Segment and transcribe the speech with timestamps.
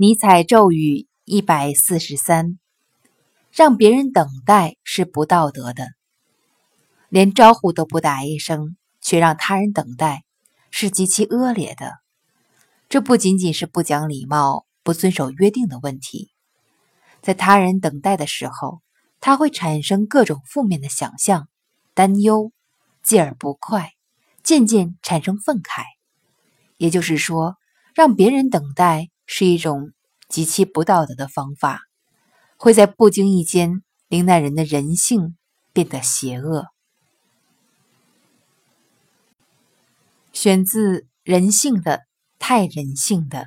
[0.00, 2.60] 尼采咒语一百四十三：
[3.50, 5.88] 让别人等待是不道德的，
[7.08, 10.22] 连招呼都不打一声，却让他人等待，
[10.70, 11.94] 是极其恶劣的。
[12.88, 16.30] 这不仅仅是不讲礼貌、不遵守约定的问题，
[17.20, 18.80] 在他人等待的时候，
[19.18, 21.48] 他会产生各种负面的想象、
[21.94, 22.52] 担忧，
[23.02, 23.94] 继而不快，
[24.44, 25.82] 渐渐产生愤慨。
[26.76, 27.56] 也就是说，
[27.96, 29.10] 让别人等待。
[29.30, 29.92] 是一种
[30.28, 31.82] 极其不道德的方法，
[32.56, 35.36] 会在不经意间令那人的人性
[35.72, 36.68] 变得邪恶。
[40.32, 42.06] 选自《人性的
[42.38, 43.38] 太人性的》。